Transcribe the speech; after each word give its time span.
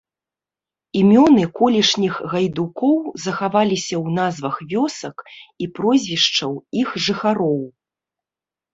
Імёны 1.01 1.43
колішніх 1.59 2.13
гайдукоў 2.31 2.97
захаваліся 3.27 3.93
ў 4.03 4.17
назвах 4.19 4.55
вёсак 4.75 5.17
і 5.29 5.65
прозвішчаў 5.79 6.51
іх 6.83 7.01
жыхароў. 7.09 7.59